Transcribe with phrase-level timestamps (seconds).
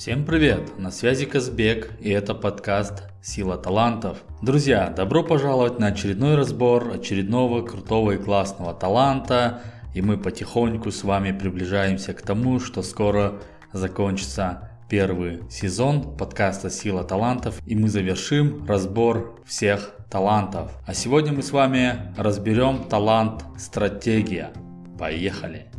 [0.00, 0.78] Всем привет!
[0.78, 4.16] На связи Казбек и это подкаст «Сила талантов».
[4.40, 9.60] Друзья, добро пожаловать на очередной разбор очередного крутого и классного таланта.
[9.94, 13.42] И мы потихоньку с вами приближаемся к тому, что скоро
[13.74, 20.72] закончится первый сезон подкаста «Сила талантов» и мы завершим разбор всех талантов.
[20.86, 24.50] А сегодня мы с вами разберем талант «Стратегия».
[24.98, 25.69] Поехали!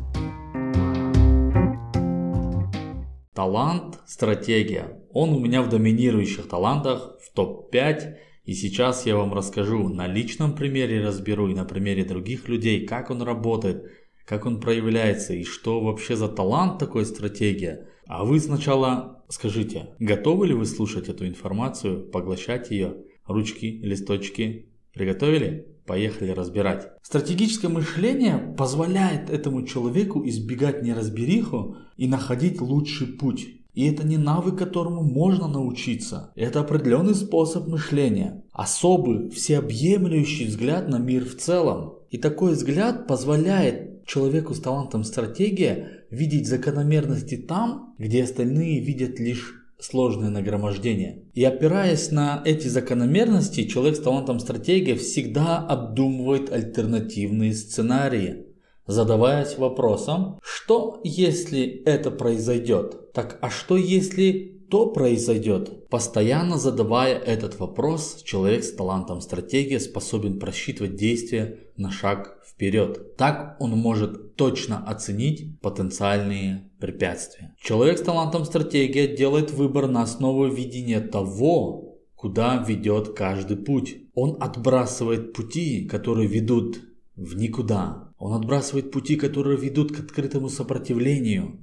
[3.34, 5.00] Талант, стратегия.
[5.10, 8.16] Он у меня в доминирующих талантах в топ-5.
[8.44, 13.08] И сейчас я вам расскажу на личном примере, разберу и на примере других людей, как
[13.08, 13.90] он работает,
[14.26, 17.88] как он проявляется и что вообще за талант такой стратегия.
[18.06, 22.96] А вы сначала скажите, готовы ли вы слушать эту информацию, поглощать ее?
[23.26, 25.71] Ручки, листочки приготовили?
[25.86, 26.88] Поехали разбирать.
[27.02, 33.48] Стратегическое мышление позволяет этому человеку избегать неразбериху и находить лучший путь.
[33.74, 36.30] И это не навык, которому можно научиться.
[36.36, 38.44] Это определенный способ мышления.
[38.52, 41.94] Особый, всеобъемлющий взгляд на мир в целом.
[42.10, 49.61] И такой взгляд позволяет человеку с талантом стратегия видеть закономерности там, где остальные видят лишь
[49.82, 51.24] сложное нагромождение.
[51.34, 58.46] И опираясь на эти закономерности, человек с талантом стратегия всегда обдумывает альтернативные сценарии,
[58.86, 63.12] задаваясь вопросом, что если это произойдет?
[63.12, 65.88] Так а что если то произойдет?
[65.90, 73.16] Постоянно задавая этот вопрос, человек с талантом стратегия способен просчитывать действия на шаг вперед.
[73.16, 77.54] Так он может точно оценить потенциальные препятствия.
[77.60, 83.98] Человек с талантом стратегия делает выбор на основе видения того, куда ведет каждый путь.
[84.14, 86.80] Он отбрасывает пути, которые ведут
[87.14, 88.12] в никуда.
[88.18, 91.60] Он отбрасывает пути, которые ведут к открытому сопротивлению.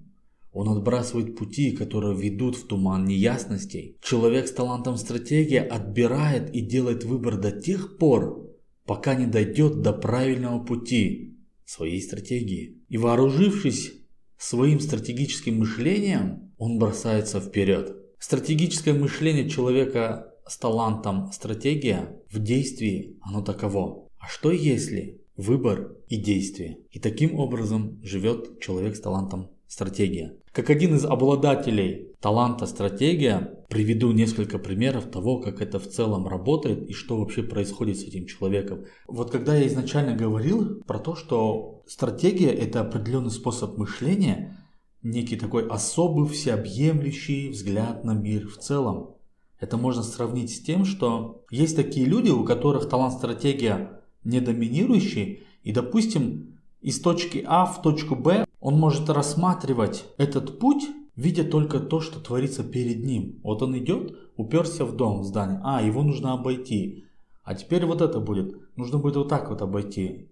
[0.53, 3.97] Он отбрасывает пути, которые ведут в туман неясностей.
[4.01, 8.49] Человек с талантом стратегия отбирает и делает выбор до тех пор,
[8.85, 12.81] пока не дойдет до правильного пути своей стратегии.
[12.87, 13.98] И вооружившись
[14.39, 17.95] своим стратегическим мышлением, он бросается вперед.
[18.17, 24.07] Стратегическое мышление человека с талантом стратегия в действии, оно таково.
[24.17, 26.79] А что если выбор и действие?
[26.89, 30.33] И таким образом живет человек с талантом стратегия.
[30.51, 36.89] Как один из обладателей таланта стратегия, приведу несколько примеров того, как это в целом работает
[36.89, 38.85] и что вообще происходит с этим человеком.
[39.07, 44.57] Вот когда я изначально говорил про то, что стратегия это определенный способ мышления,
[45.03, 49.11] некий такой особый всеобъемлющий взгляд на мир в целом.
[49.59, 55.43] Это можно сравнить с тем, что есть такие люди, у которых талант стратегия не доминирующий,
[55.63, 61.79] и, допустим, из точки А в точку Б он может рассматривать этот путь, видя только
[61.79, 63.39] то, что творится перед ним.
[63.43, 65.59] Вот он идет, уперся в дом, в здание.
[65.63, 67.05] А, его нужно обойти.
[67.43, 68.55] А теперь вот это будет.
[68.75, 70.29] Нужно будет вот так вот обойти.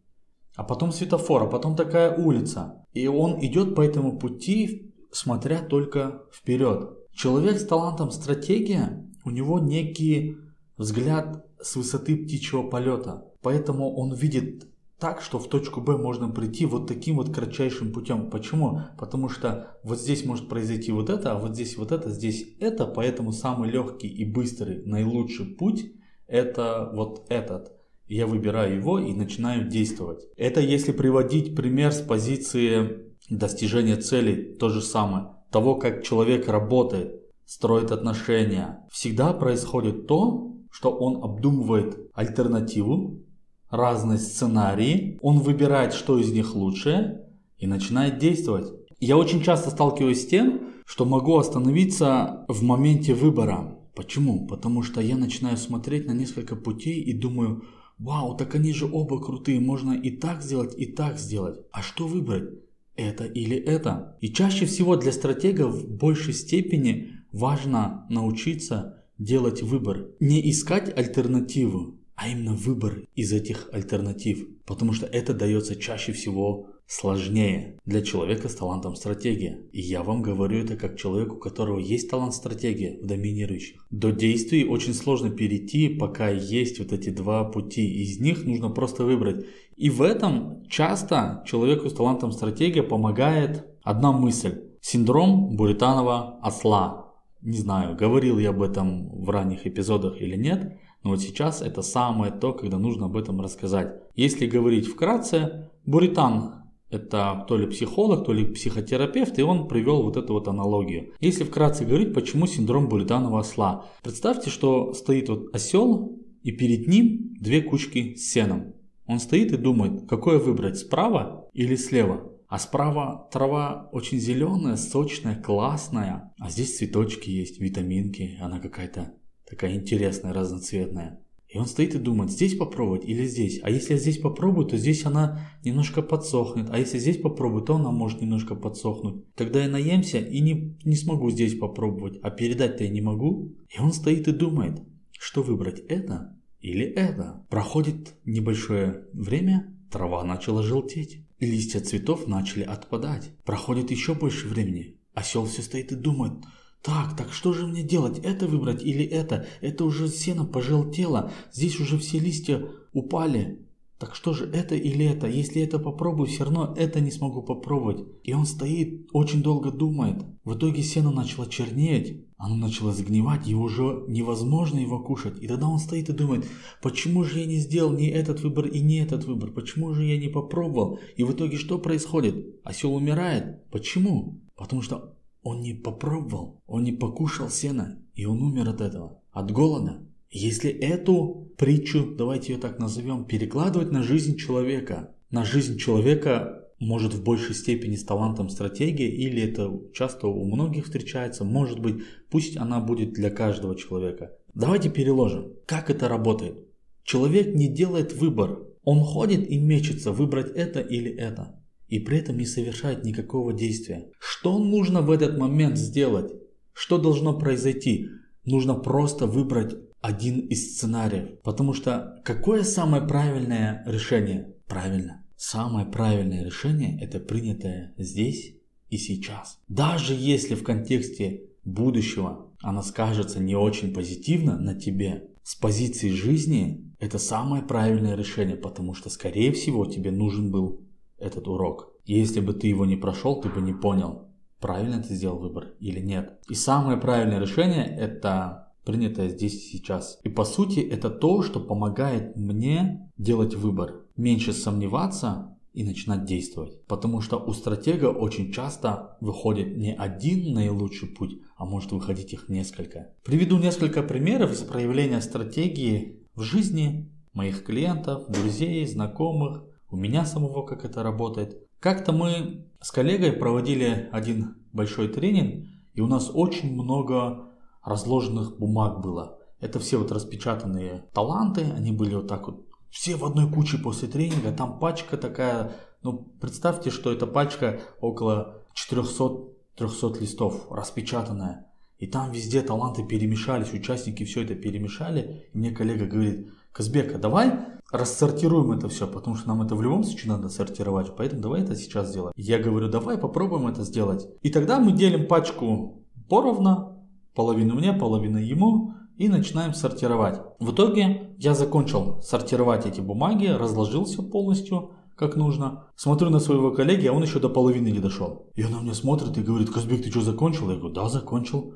[0.55, 2.85] А потом светофор, а потом такая улица.
[2.93, 6.89] И он идет по этому пути, смотря только вперед.
[7.13, 10.37] Человек с талантом стратегия, у него некий
[10.77, 13.25] взгляд с высоты птичьего полета.
[13.41, 14.67] Поэтому он видит
[14.99, 18.29] так, что в точку Б можно прийти вот таким вот кратчайшим путем.
[18.29, 18.81] Почему?
[18.97, 22.87] Потому что вот здесь может произойти вот это, а вот здесь вот это, здесь это,
[22.87, 25.91] поэтому самый легкий и быстрый, наилучший путь
[26.27, 27.71] это вот этот.
[28.07, 30.25] Я выбираю его и начинаю действовать.
[30.37, 35.27] Это если приводить пример с позиции достижения цели, то же самое.
[35.51, 38.85] Того, как человек работает, строит отношения.
[38.91, 43.23] Всегда происходит то, что он обдумывает альтернативу,
[43.69, 47.21] разные сценарии, он выбирает, что из них лучше
[47.57, 48.71] и начинает действовать.
[48.99, 53.77] Я очень часто сталкиваюсь с тем, что могу остановиться в моменте выбора.
[53.95, 54.47] Почему?
[54.47, 57.63] Потому что я начинаю смотреть на несколько путей и думаю,
[57.97, 61.59] вау, так они же оба крутые, можно и так сделать, и так сделать.
[61.71, 62.49] А что выбрать?
[62.95, 64.17] Это или это?
[64.21, 70.09] И чаще всего для стратега в большей степени важно научиться делать выбор.
[70.19, 74.47] Не искать альтернативу, а именно выбор из этих альтернатив.
[74.65, 79.61] Потому что это дается чаще всего сложнее для человека с талантом стратегия.
[79.71, 83.85] И я вам говорю это как человеку, у которого есть талант стратегия в доминирующих.
[83.91, 87.87] До действий очень сложно перейти, пока есть вот эти два пути.
[88.01, 89.45] Из них нужно просто выбрать.
[89.75, 94.63] И в этом часто человеку с талантом стратегия помогает одна мысль.
[94.81, 97.13] Синдром Буританова осла.
[97.43, 100.79] Не знаю, говорил я об этом в ранних эпизодах или нет.
[101.07, 103.95] Но вот сейчас это самое то, когда нужно об этом рассказать.
[104.15, 110.17] Если говорить вкратце, Буритан это то ли психолог, то ли психотерапевт, и он привел вот
[110.17, 111.13] эту вот аналогию.
[111.21, 113.85] Если вкратце говорить, почему синдром буританова осла.
[114.03, 118.73] Представьте, что стоит вот осел, и перед ним две кучки с сеном.
[119.05, 122.33] Он стоит и думает, какое выбрать, справа или слева.
[122.49, 126.33] А справа трава очень зеленая, сочная, классная.
[126.37, 128.37] А здесь цветочки есть, витаминки.
[128.41, 129.13] Она какая-то
[129.49, 131.19] такая интересная, разноцветная.
[131.47, 133.61] И он стоит и думает, здесь попробовать или здесь.
[133.63, 136.67] А если я здесь попробую, то здесь она немножко подсохнет.
[136.69, 139.23] А если здесь попробую, то она может немножко подсохнуть.
[139.33, 142.19] Тогда я наемся и не, не смогу здесь попробовать.
[142.21, 143.55] А передать-то я не могу.
[143.73, 147.45] И он стоит и думает, что выбрать это или это.
[147.49, 151.23] Проходит небольшое время, трава начала желтеть.
[151.39, 153.31] Листья цветов начали отпадать.
[153.45, 154.97] Проходит еще больше времени.
[155.13, 156.33] Осел все стоит и думает–
[156.81, 158.19] так, так что же мне делать?
[158.19, 159.45] Это выбрать или это?
[159.61, 161.31] Это уже сено пожелтело.
[161.51, 163.67] Здесь уже все листья упали.
[163.99, 165.27] Так что же это или это?
[165.27, 168.05] Если это попробую, все равно это не смогу попробовать.
[168.23, 170.23] И он стоит, очень долго думает.
[170.43, 172.23] В итоге сено начало чернеть.
[172.37, 175.41] Оно начало загнивать, и уже невозможно его кушать.
[175.41, 176.45] И тогда он стоит и думает,
[176.83, 179.51] почему же я не сделал ни этот выбор и не этот выбор?
[179.51, 180.99] Почему же я не попробовал?
[181.15, 182.61] И в итоге что происходит?
[182.63, 183.67] Осел умирает.
[183.71, 184.39] Почему?
[184.55, 185.16] Потому что
[185.47, 190.05] он не попробовал, он не покушал сена, и он умер от этого, от голода.
[190.29, 197.13] Если эту притчу, давайте ее так назовем, перекладывать на жизнь человека, на жизнь человека может
[197.13, 202.57] в большей степени с талантом стратегии, или это часто у многих встречается, может быть, пусть
[202.57, 204.33] она будет для каждого человека.
[204.53, 206.57] Давайте переложим, как это работает.
[207.03, 212.37] Человек не делает выбор, он ходит и мечется, выбрать это или это и при этом
[212.37, 214.11] не совершает никакого действия.
[214.19, 216.31] Что нужно в этот момент сделать?
[216.73, 218.07] Что должно произойти?
[218.45, 221.39] Нужно просто выбрать один из сценариев.
[221.41, 224.53] Потому что какое самое правильное решение?
[224.67, 225.23] Правильно.
[225.35, 228.55] Самое правильное решение это принятое здесь
[228.89, 229.59] и сейчас.
[229.67, 236.91] Даже если в контексте будущего она скажется не очень позитивно на тебе, с позиции жизни
[236.99, 240.81] это самое правильное решение, потому что скорее всего тебе нужен был
[241.19, 241.93] этот урок.
[242.05, 244.27] Если бы ты его не прошел, ты бы не понял,
[244.59, 246.39] правильно ты сделал выбор или нет.
[246.49, 250.19] И самое правильное решение это принятое здесь и сейчас.
[250.23, 254.05] И по сути это то, что помогает мне делать выбор.
[254.15, 256.83] Меньше сомневаться и начинать действовать.
[256.87, 262.49] Потому что у стратега очень часто выходит не один наилучший путь, а может выходить их
[262.49, 263.13] несколько.
[263.23, 270.65] Приведу несколько примеров из проявления стратегии в жизни моих клиентов, друзей, знакомых, у меня самого
[270.65, 271.57] как это работает.
[271.79, 277.49] Как-то мы с коллегой проводили один большой тренинг, и у нас очень много
[277.83, 279.39] разложенных бумаг было.
[279.59, 284.07] Это все вот распечатанные таланты, они были вот так вот, все в одной куче после
[284.07, 291.67] тренинга, там пачка такая, ну представьте, что эта пачка около 400-300 листов распечатанная.
[291.97, 295.49] И там везде таланты перемешались, участники все это перемешали.
[295.51, 297.53] И мне коллега говорит, Казбека, давай
[297.91, 301.75] рассортируем это все, потому что нам это в любом случае надо сортировать, поэтому давай это
[301.75, 302.33] сейчас сделаем.
[302.35, 304.27] Я говорю, давай попробуем это сделать.
[304.41, 310.39] И тогда мы делим пачку поровну, половину мне, половину ему, и начинаем сортировать.
[310.59, 315.85] В итоге я закончил сортировать эти бумаги, разложил все полностью, как нужно.
[315.95, 318.51] Смотрю на своего коллеги, а он еще до половины не дошел.
[318.53, 320.69] И он на меня смотрит и говорит, Казбек, ты что, закончил?
[320.69, 321.73] Я говорю, да, закончил.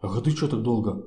[0.00, 1.04] Говорю, ты что так долго?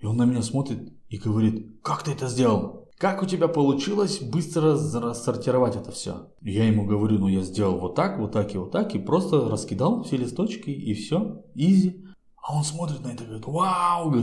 [0.00, 2.88] И он на меня смотрит и говорит, как ты это сделал?
[2.98, 6.32] Как у тебя получилось быстро рассортировать это все?
[6.42, 9.48] Я ему говорю, ну я сделал вот так, вот так и вот так, и просто
[9.48, 12.04] раскидал все листочки, и все, изи.
[12.42, 14.14] А он смотрит на это и говорит, вау,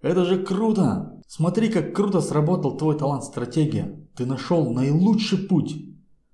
[0.00, 1.20] это же круто!
[1.26, 3.98] Смотри, как круто сработал твой талант стратегия.
[4.14, 5.74] Ты нашел наилучший путь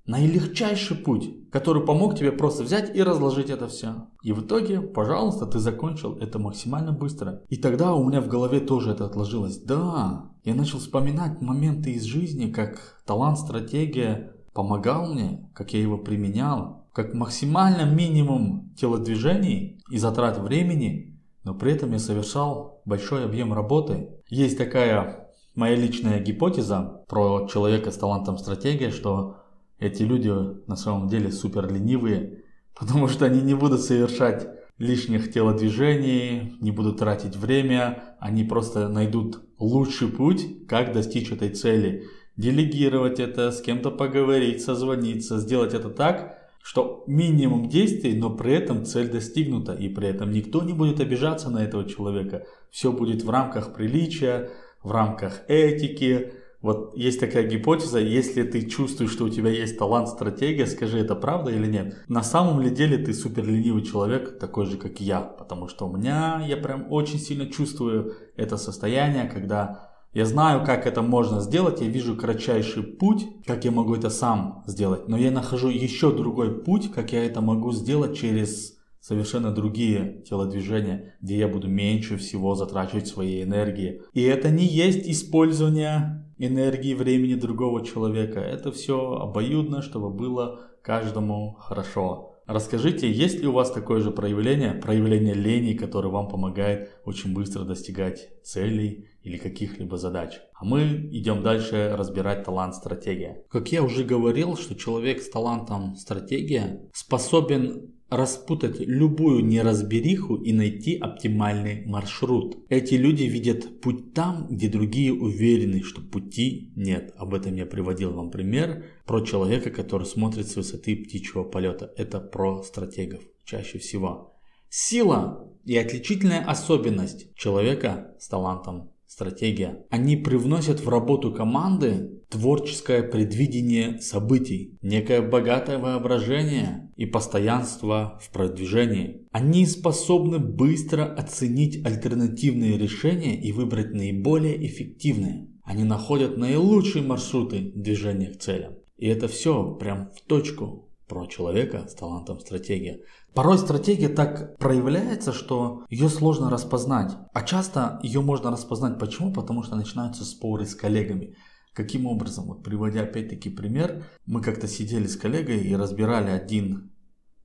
[0.09, 4.09] наилегчайший путь, который помог тебе просто взять и разложить это все.
[4.22, 7.42] И в итоге, пожалуйста, ты закончил это максимально быстро.
[7.48, 9.58] И тогда у меня в голове тоже это отложилось.
[9.58, 15.98] Да, я начал вспоминать моменты из жизни, как талант, стратегия помогал мне, как я его
[15.98, 23.52] применял, как максимально минимум телодвижений и затрат времени, но при этом я совершал большой объем
[23.52, 24.08] работы.
[24.28, 29.37] Есть такая моя личная гипотеза про человека с талантом стратегия, что
[29.78, 30.32] эти люди
[30.66, 32.42] на самом деле супер ленивые,
[32.78, 39.40] потому что они не будут совершать лишних телодвижений, не будут тратить время, они просто найдут
[39.58, 42.04] лучший путь, как достичь этой цели.
[42.37, 48.85] Делегировать это, с кем-то поговорить, созвониться, сделать это так, что минимум действий, но при этом
[48.85, 52.47] цель достигнута, и при этом никто не будет обижаться на этого человека.
[52.70, 54.50] Все будет в рамках приличия,
[54.82, 60.08] в рамках этики, Вот есть такая гипотеза, если ты чувствуешь, что у тебя есть талант,
[60.08, 61.96] стратегия, скажи, это правда или нет.
[62.08, 65.96] На самом ли деле ты супер ленивый человек, такой же, как я, потому что у
[65.96, 71.80] меня, я прям очень сильно чувствую это состояние, когда я знаю, как это можно сделать,
[71.80, 76.64] я вижу кратчайший путь, как я могу это сам сделать, но я нахожу еще другой
[76.64, 82.56] путь, как я это могу сделать через совершенно другие телодвижения, где я буду меньше всего
[82.56, 84.02] затрачивать своей энергии.
[84.12, 88.40] И это не есть использование энергии, времени другого человека.
[88.40, 92.35] Это все обоюдно, чтобы было каждому хорошо.
[92.47, 97.64] Расскажите, есть ли у вас такое же проявление, проявление лени, которое вам помогает очень быстро
[97.64, 100.40] достигать целей или каких-либо задач.
[100.54, 103.45] А мы идем дальше разбирать талант стратегия.
[103.50, 110.96] Как я уже говорил, что человек с талантом стратегия способен распутать любую неразбериху и найти
[110.96, 112.58] оптимальный маршрут.
[112.68, 117.12] Эти люди видят путь там, где другие уверены, что пути нет.
[117.16, 121.92] Об этом я приводил вам пример про человека, который смотрит с высоты птичьего полета.
[121.96, 124.34] Это про стратегов чаще всего.
[124.70, 129.84] Сила и отличительная особенность человека с талантом стратегия.
[129.90, 139.26] Они привносят в работу команды творческое предвидение событий, некое богатое воображение и постоянство в продвижении.
[139.32, 145.48] Они способны быстро оценить альтернативные решения и выбрать наиболее эффективные.
[145.64, 148.74] Они находят наилучшие маршруты движения к целям.
[148.98, 153.00] И это все прям в точку про человека с талантом стратегия.
[153.34, 157.16] Порой стратегия так проявляется, что ее сложно распознать.
[157.32, 158.98] А часто ее можно распознать.
[158.98, 159.32] Почему?
[159.32, 161.34] Потому что начинаются споры с коллегами.
[161.72, 162.46] Каким образом?
[162.46, 166.90] Вот приводя опять-таки пример, мы как-то сидели с коллегой и разбирали один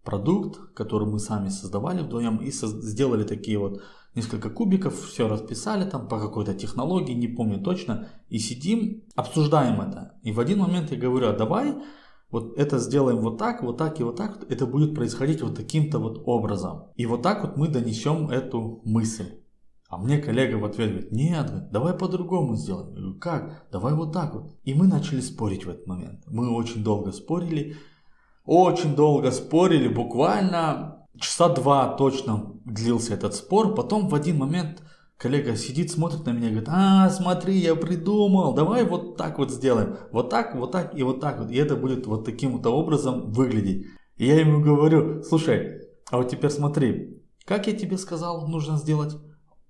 [0.04, 3.82] продукт, который мы сами создавали вдвоем и со- сделали такие вот
[4.16, 10.14] несколько кубиков, все расписали там по какой-то технологии, не помню точно, и сидим, обсуждаем это.
[10.24, 11.76] И в один момент я говорю, а давай
[12.34, 16.00] вот это сделаем вот так, вот так и вот так, это будет происходить вот таким-то
[16.00, 16.86] вот образом.
[16.96, 19.40] И вот так вот мы донесем эту мысль.
[19.88, 22.90] А мне коллега в ответ говорит, нет, давай по-другому сделаем.
[22.90, 23.68] Я говорю, как?
[23.72, 24.56] Давай вот так вот.
[24.64, 26.24] И мы начали спорить в этот момент.
[26.26, 27.76] Мы очень долго спорили,
[28.46, 33.76] очень долго спорили, буквально часа два точно длился этот спор.
[33.76, 34.82] Потом в один момент
[35.24, 39.52] Коллега сидит, смотрит на меня и говорит, а, смотри, я придумал, давай вот так вот
[39.52, 39.96] сделаем.
[40.12, 41.50] Вот так, вот так и вот так вот.
[41.50, 43.86] И это будет вот таким вот образом выглядеть.
[44.18, 45.80] И я ему говорю, слушай,
[46.12, 49.16] а вот теперь смотри, как я тебе сказал, нужно сделать?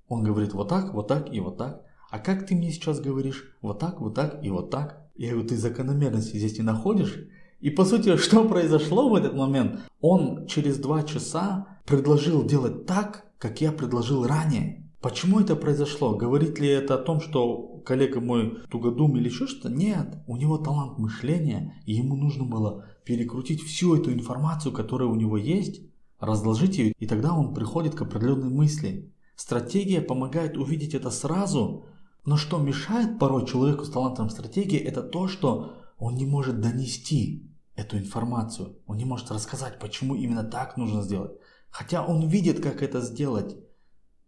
[0.08, 1.84] Он говорит, вот так, вот так и вот так.
[2.10, 3.56] А как ты мне сейчас говоришь?
[3.62, 5.06] Вот так, вот так и вот так.
[5.14, 7.28] Я говорю, ты закономерности здесь не находишь?
[7.60, 9.82] И по сути, что произошло в этот момент?
[10.02, 14.83] Он через два часа предложил делать так, как я предложил ранее.
[15.04, 16.16] Почему это произошло?
[16.16, 19.68] Говорит ли это о том, что коллега мой тугодум или еще что-то?
[19.70, 25.16] Нет, у него талант мышления, и ему нужно было перекрутить всю эту информацию, которая у
[25.16, 25.82] него есть,
[26.22, 29.14] разложить ее, и тогда он приходит к определенной мысли.
[29.36, 31.86] Стратегия помогает увидеть это сразу,
[32.24, 37.52] но что мешает порой человеку с талантом стратегии, это то, что он не может донести
[37.76, 41.34] эту информацию, он не может рассказать, почему именно так нужно сделать.
[41.70, 43.58] Хотя он видит, как это сделать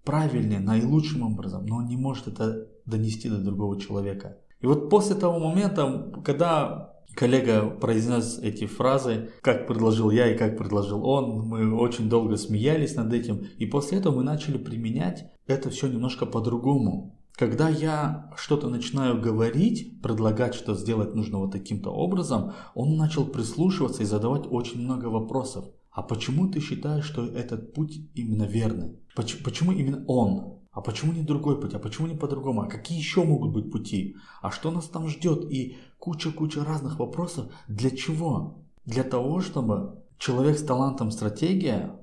[0.05, 4.37] правильнее, наилучшим образом, но он не может это донести до другого человека.
[4.61, 10.57] И вот после того момента, когда коллега произнес эти фразы, как предложил я и как
[10.57, 15.69] предложил он, мы очень долго смеялись над этим, и после этого мы начали применять это
[15.69, 17.19] все немножко по-другому.
[17.33, 24.03] Когда я что-то начинаю говорить, предлагать, что сделать нужно вот таким-то образом, он начал прислушиваться
[24.03, 25.65] и задавать очень много вопросов.
[25.91, 28.99] А почему ты считаешь, что этот путь именно верный?
[29.15, 30.59] Почему, почему именно он?
[30.71, 31.73] А почему не другой путь?
[31.73, 32.61] А почему не по-другому?
[32.61, 34.17] А какие еще могут быть пути?
[34.41, 35.49] А что нас там ждет?
[35.49, 37.49] И куча-куча разных вопросов.
[37.69, 38.65] Для чего?
[38.85, 41.97] Для того, чтобы человек с талантом стратегия,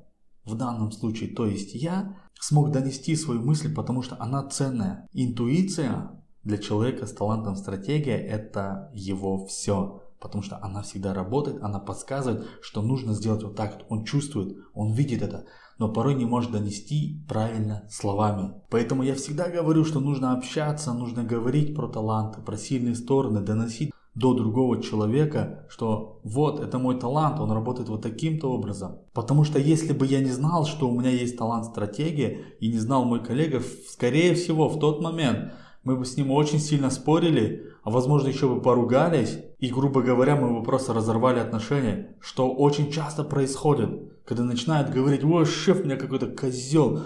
[0.44, 5.06] в данном случае, то есть я, смог донести свою мысль, потому что она ценная.
[5.12, 6.10] Интуиция
[6.42, 12.46] для человека с талантом стратегия– это его все потому что она всегда работает, она подсказывает,
[12.62, 13.80] что нужно сделать вот так.
[13.88, 15.46] Он чувствует, он видит это,
[15.78, 18.54] но порой не может донести правильно словами.
[18.70, 23.90] Поэтому я всегда говорю, что нужно общаться, нужно говорить про таланты, про сильные стороны, доносить
[24.14, 28.98] до другого человека, что вот это мой талант, он работает вот таким-то образом.
[29.14, 32.78] Потому что если бы я не знал, что у меня есть талант стратегии и не
[32.78, 37.66] знал мой коллега, скорее всего в тот момент мы бы с ним очень сильно спорили,
[37.82, 42.90] а возможно еще бы поругались, и, грубо говоря, мы бы просто разорвали отношения, что очень
[42.92, 43.90] часто происходит,
[44.24, 47.02] когда начинают говорить, ой, шеф у меня какой-то козел,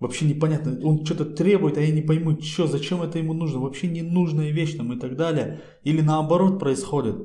[0.00, 3.86] Вообще непонятно, он что-то требует, а я не пойму, что, зачем это ему нужно, вообще
[3.86, 5.62] ненужная вещь там и так далее.
[5.82, 7.16] Или наоборот происходит,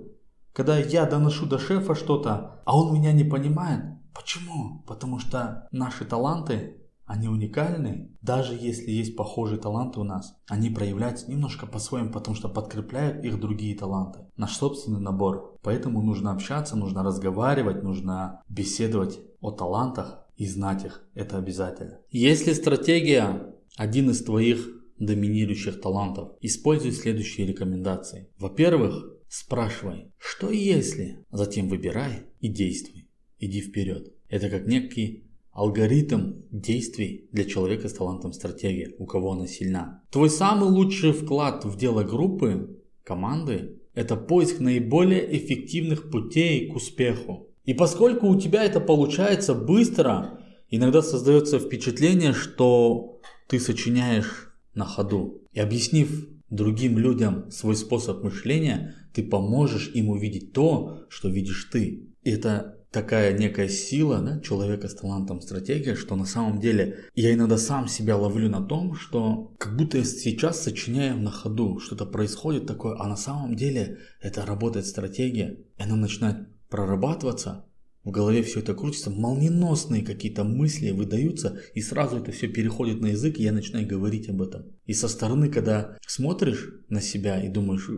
[0.53, 3.84] когда я доношу до шефа что-то, а он меня не понимает.
[4.13, 4.84] Почему?
[4.88, 6.77] Потому что наши таланты
[7.10, 10.36] они уникальны, даже если есть похожие таланты у нас.
[10.48, 14.20] Они проявляются немножко по-своему, потому что подкрепляют их другие таланты.
[14.38, 15.58] Наш собственный набор.
[15.63, 21.04] Поэтому нужно общаться, нужно разговаривать, нужно беседовать о талантах и знать их.
[21.16, 21.98] Это обязательно.
[22.12, 28.30] Если стратегия один из твоих доминирующих талантов, используй следующие рекомендации.
[28.38, 33.10] Во-первых, спрашивай, что если, затем выбирай и действуй.
[33.39, 34.13] Иди вперед.
[34.28, 40.03] Это как некий алгоритм действий для человека с талантом стратегии, у кого она сильна.
[40.12, 47.50] Твой самый лучший вклад в дело группы, команды, это поиск наиболее эффективных путей к успеху.
[47.65, 50.39] И поскольку у тебя это получается быстро,
[50.70, 55.41] иногда создается впечатление, что ты сочиняешь на ходу.
[55.51, 62.08] И объяснив другим людям свой способ мышления, ты поможешь им увидеть то, что видишь ты.
[62.24, 67.34] И это такая некая сила да, человека с талантом стратегия, что на самом деле я
[67.34, 72.05] иногда сам себя ловлю на том, что как будто я сейчас сочиняю на ходу, что-то
[72.05, 77.65] происходит такое, а на самом деле это работает стратегия, и она начинает прорабатываться,
[78.03, 83.08] в голове все это крутится, молниеносные какие-то мысли выдаются, и сразу это все переходит на
[83.08, 84.65] язык, и я начинаю говорить об этом.
[84.86, 87.89] И со стороны, когда смотришь на себя и думаешь,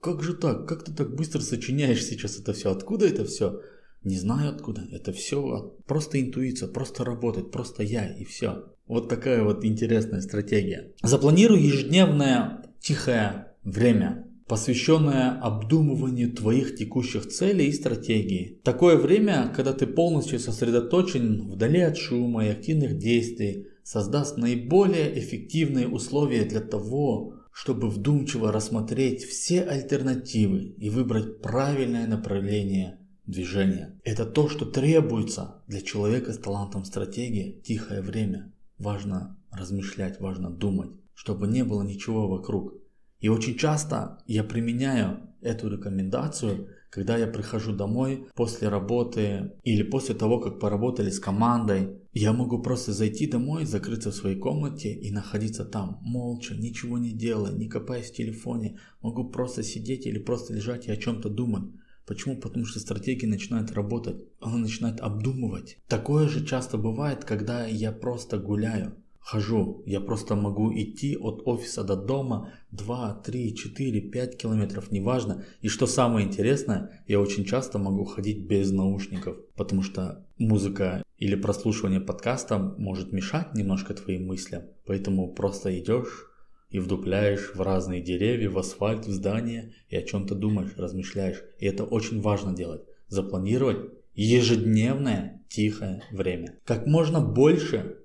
[0.00, 3.60] как же так, как ты так быстро сочиняешь сейчас это все, откуда это все?
[4.04, 4.86] Не знаю откуда.
[4.92, 8.64] Это все просто интуиция, просто работает, просто я и все.
[8.86, 10.92] Вот такая вот интересная стратегия.
[11.02, 18.60] Запланируй ежедневное тихое время, посвященное обдумыванию твоих текущих целей и стратегий.
[18.62, 25.88] Такое время, когда ты полностью сосредоточен вдали от шума и активных действий, создаст наиболее эффективные
[25.88, 33.98] условия для того, чтобы вдумчиво рассмотреть все альтернативы и выбрать правильное направление движение.
[34.04, 38.52] Это то, что требуется для человека с талантом стратегии тихое время.
[38.78, 42.74] Важно размышлять, важно думать, чтобы не было ничего вокруг.
[43.20, 50.14] И очень часто я применяю эту рекомендацию, когда я прихожу домой после работы или после
[50.14, 51.98] того, как поработали с командой.
[52.12, 57.12] Я могу просто зайти домой, закрыться в своей комнате и находиться там, молча, ничего не
[57.12, 58.78] делая, не копаясь в телефоне.
[59.02, 61.64] Могу просто сидеть или просто лежать и о чем-то думать.
[62.06, 62.36] Почему?
[62.36, 65.78] Потому что стратегия начинает работать, она начинает обдумывать.
[65.88, 69.82] Такое же часто бывает, когда я просто гуляю, хожу.
[69.86, 75.44] Я просто могу идти от офиса до дома 2, 3, 4, 5 километров, неважно.
[75.62, 81.36] И что самое интересное, я очень часто могу ходить без наушников, потому что музыка или
[81.36, 84.64] прослушивание подкаста может мешать немножко твоим мыслям.
[84.84, 86.28] Поэтому просто идешь,
[86.74, 91.40] и вдупляешь в разные деревья, в асфальт, в здания и о чем-то думаешь, размышляешь.
[91.60, 92.82] И это очень важно делать.
[93.06, 96.58] Запланировать ежедневное тихое время.
[96.64, 97.98] Как можно больше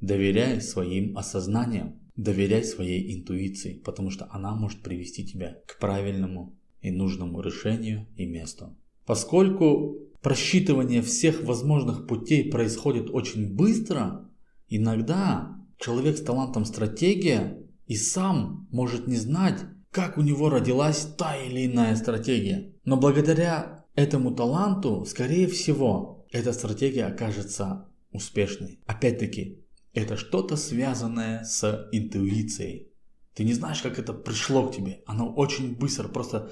[0.00, 6.90] доверяй своим осознаниям, доверяй своей интуиции, потому что она может привести тебя к правильному и
[6.90, 8.74] нужному решению и месту.
[9.04, 14.30] Поскольку просчитывание всех возможных путей происходит очень быстро,
[14.70, 21.36] иногда человек с талантом стратегия и сам может не знать, как у него родилась та
[21.36, 22.72] или иная стратегия.
[22.84, 28.80] Но благодаря этому таланту, скорее всего, эта стратегия окажется успешной.
[28.86, 32.88] Опять-таки, это что-то связанное с интуицией.
[33.34, 35.02] Ты не знаешь, как это пришло к тебе.
[35.06, 36.50] Оно очень быстро, просто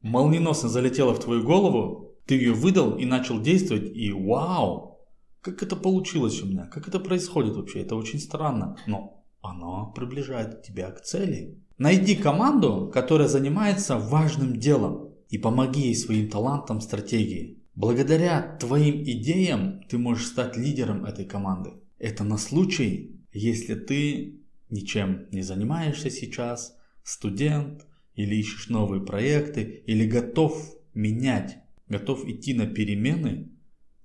[0.00, 2.16] молниеносно залетело в твою голову.
[2.26, 3.94] Ты ее выдал и начал действовать.
[3.94, 5.00] И вау,
[5.40, 7.80] как это получилось у меня, как это происходит вообще.
[7.80, 8.76] Это очень странно.
[8.86, 11.58] Но оно приближает тебя к цели.
[11.76, 17.58] Найди команду, которая занимается важным делом и помоги ей своим талантам, стратегии.
[17.74, 21.72] Благодаря твоим идеям ты можешь стать лидером этой команды.
[21.98, 30.06] Это на случай, если ты ничем не занимаешься сейчас, студент или ищешь новые проекты, или
[30.06, 33.50] готов менять, готов идти на перемены,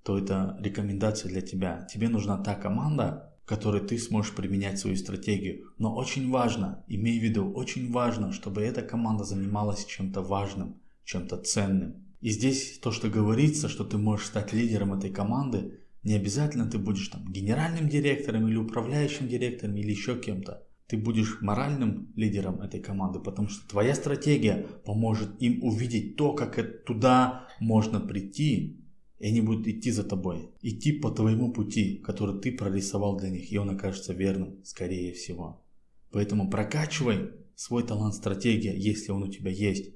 [0.03, 1.85] то это рекомендация для тебя.
[1.91, 5.71] Тебе нужна та команда, которой ты сможешь применять свою стратегию.
[5.77, 11.37] Но очень важно, имей в виду, очень важно, чтобы эта команда занималась чем-то важным, чем-то
[11.37, 12.05] ценным.
[12.19, 16.77] И здесь то, что говорится, что ты можешь стать лидером этой команды, не обязательно ты
[16.77, 20.63] будешь там генеральным директором или управляющим директором или еще кем-то.
[20.87, 26.83] Ты будешь моральным лидером этой команды, потому что твоя стратегия поможет им увидеть то, как
[26.85, 28.81] туда можно прийти,
[29.19, 33.51] И они будут идти за тобой, идти по твоему пути, который ты прорисовал для них,
[33.51, 35.63] и он окажется верным, скорее всего.
[36.11, 39.91] Поэтому прокачивай свой талант стратегия, если он у тебя есть.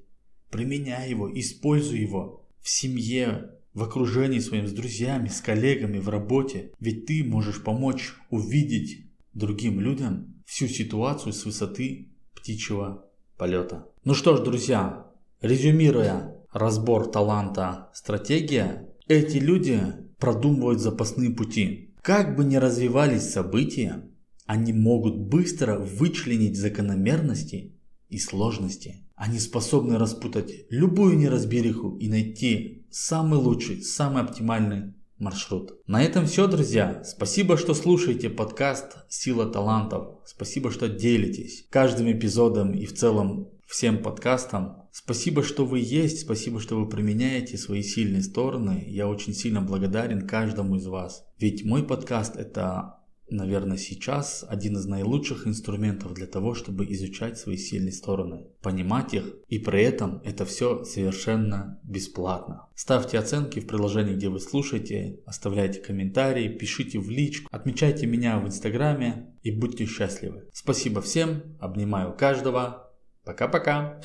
[0.50, 6.72] Применяй его, используй его в семье, в окружении своим, с друзьями, с коллегами, в работе.
[6.78, 13.06] Ведь ты можешь помочь увидеть другим людям всю ситуацию с высоты птичьего
[13.38, 13.86] полета.
[14.04, 15.06] Ну что ж, друзья,
[15.40, 19.82] резюмируя разбор таланта стратегия, эти люди
[20.18, 21.94] продумывают запасные пути.
[22.02, 24.08] Как бы ни развивались события,
[24.46, 27.76] они могут быстро вычленить закономерности
[28.08, 29.06] и сложности.
[29.14, 35.72] Они способны распутать любую неразбериху и найти самый лучший, самый оптимальный маршрут.
[35.86, 37.02] На этом все, друзья.
[37.04, 40.18] Спасибо, что слушаете подкаст «Сила талантов».
[40.26, 44.86] Спасибо, что делитесь каждым эпизодом и в целом всем подкастам.
[44.92, 48.84] Спасибо, что вы есть, спасибо, что вы применяете свои сильные стороны.
[48.86, 51.24] Я очень сильно благодарен каждому из вас.
[51.38, 52.98] Ведь мой подкаст это
[53.30, 59.24] наверное, сейчас один из наилучших инструментов для того, чтобы изучать свои сильные стороны, понимать их,
[59.48, 62.66] и при этом это все совершенно бесплатно.
[62.74, 68.46] Ставьте оценки в приложении, где вы слушаете, оставляйте комментарии, пишите в личку, отмечайте меня в
[68.46, 70.46] инстаграме и будьте счастливы.
[70.52, 72.91] Спасибо всем, обнимаю каждого.
[73.24, 74.00] Пока-пока.